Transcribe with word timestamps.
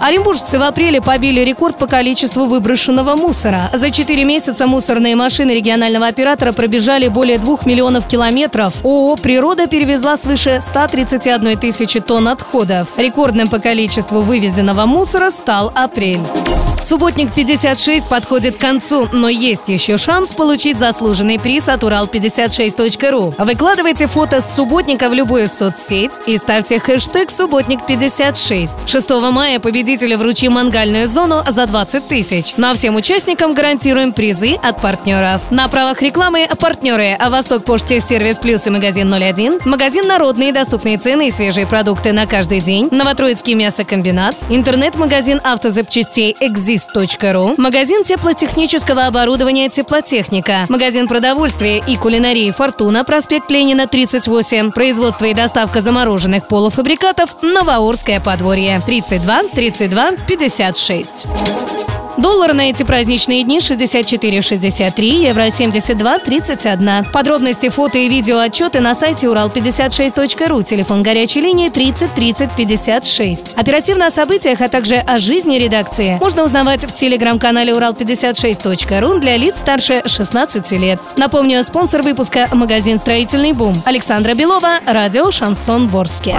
Оренбуржцы 0.00 0.58
в 0.58 0.62
апреле 0.62 1.00
побили 1.00 1.40
рекорд 1.40 1.78
по 1.78 1.86
количеству 1.86 2.46
выброшенного 2.46 3.16
мусора. 3.16 3.70
За 3.72 3.90
4 3.90 4.24
месяца 4.24 4.66
мусорные 4.66 5.16
машины 5.16 5.52
регионального 5.52 6.06
оператора 6.06 6.52
пробежали 6.52 7.08
более 7.08 7.38
2 7.38 7.58
миллионов 7.64 8.06
километров. 8.06 8.74
ООО 8.84 9.16
«Природа» 9.16 9.66
перевезла 9.66 10.16
свыше 10.16 10.60
131 10.62 11.58
тысячи 11.58 12.00
тонн 12.00 12.28
отходов. 12.28 12.88
Рекордным 12.96 13.48
по 13.48 13.58
количеству 13.58 14.20
вывезенного 14.20 14.86
мусора 14.86 15.30
стал 15.30 15.72
апрель. 15.74 16.20
Субботник 16.82 17.32
56 17.32 18.06
подходит 18.06 18.56
к 18.56 18.60
концу, 18.60 19.08
но 19.12 19.28
есть 19.28 19.68
еще 19.68 19.96
шанс 19.96 20.32
получить 20.32 20.78
заслуженный 20.78 21.38
приз 21.40 21.68
от 21.68 21.82
Урал56.ру. 21.82 23.34
Выкладывайте 23.38 24.06
фото 24.06 24.40
с 24.40 24.54
субботника 24.54 25.08
в 25.08 25.14
любую 25.14 25.48
соцсеть 25.48 26.20
и 26.26 26.36
ставьте 26.36 26.78
хэштег 26.78 27.30
«Субботник56». 27.30 28.68
6 28.86 29.10
мая 29.32 29.58
победителю 29.86 30.18
вручим 30.18 30.54
мангальную 30.54 31.06
зону 31.06 31.44
за 31.48 31.64
20 31.64 32.08
тысяч. 32.08 32.54
Ну 32.56 32.70
а 32.70 32.74
всем 32.74 32.96
участникам 32.96 33.54
гарантируем 33.54 34.12
призы 34.12 34.54
от 34.54 34.82
партнеров. 34.82 35.42
На 35.52 35.68
правах 35.68 36.02
рекламы 36.02 36.48
партнеры 36.58 37.16
Восток 37.30 37.62
Поштехсервис 37.64 38.38
Плюс 38.38 38.66
и 38.66 38.70
магазин 38.70 39.14
01, 39.14 39.60
магазин 39.64 40.08
Народные 40.08 40.52
доступные 40.52 40.98
цены 40.98 41.28
и 41.28 41.30
свежие 41.30 41.68
продукты 41.68 42.12
на 42.12 42.26
каждый 42.26 42.60
день, 42.60 42.88
Новотроицкий 42.90 43.54
мясокомбинат, 43.54 44.34
интернет-магазин 44.48 45.40
автозапчастей 45.44 46.36
exist.ru, 46.40 47.54
магазин 47.56 48.02
теплотехнического 48.02 49.06
оборудования 49.06 49.68
«Теплотехника», 49.68 50.66
магазин 50.68 51.06
продовольствия 51.06 51.78
и 51.78 51.94
кулинарии 51.96 52.50
«Фортуна», 52.50 53.04
проспект 53.04 53.52
Ленина, 53.52 53.86
38, 53.86 54.72
производство 54.72 55.26
и 55.26 55.34
доставка 55.34 55.80
замороженных 55.80 56.48
полуфабрикатов 56.48 57.40
«Новоорское 57.42 58.18
подворье», 58.18 58.82
32 58.84 59.44
32 59.76 60.12
56. 60.26 61.26
Доллар 62.16 62.54
на 62.54 62.70
эти 62.70 62.82
праздничные 62.82 63.42
дни 63.42 63.58
64,63, 63.58 65.04
евро 65.04 65.42
72,31. 65.42 67.10
Подробности, 67.12 67.68
фото 67.68 67.98
и 67.98 68.08
видео 68.08 68.38
отчеты 68.38 68.80
на 68.80 68.94
сайте 68.94 69.26
урал56.ру, 69.26 70.62
телефон 70.62 71.02
горячей 71.02 71.42
линии 71.42 71.68
30 71.68 72.14
30 72.14 72.50
56. 72.56 73.54
Оперативно 73.54 74.06
о 74.06 74.10
событиях, 74.10 74.62
а 74.62 74.68
также 74.68 74.96
о 74.96 75.18
жизни 75.18 75.58
редакции 75.58 76.16
можно 76.20 76.44
узнавать 76.44 76.86
в 76.86 76.94
телеграм-канале 76.94 77.72
урал56.ру 77.74 79.18
для 79.18 79.36
лиц 79.36 79.58
старше 79.58 80.00
16 80.06 80.72
лет. 80.72 81.10
Напомню, 81.18 81.62
спонсор 81.64 82.00
выпуска– 82.00 82.48
магазин 82.52 82.98
«Строительный 82.98 83.52
бум». 83.52 83.82
Александра 83.84 84.32
Белова, 84.32 84.80
радио 84.86 85.30
«Шансон 85.30 85.88
Ворске». 85.88 86.34